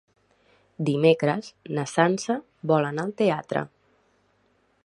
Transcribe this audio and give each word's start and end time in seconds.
Dimecres 0.87 1.51
na 1.79 1.85
Sança 1.93 2.39
vol 2.73 2.91
anar 2.91 3.07
al 3.07 3.15
teatre. 3.23 3.67